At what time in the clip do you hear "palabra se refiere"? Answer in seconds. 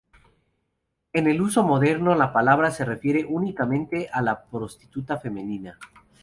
2.33-3.23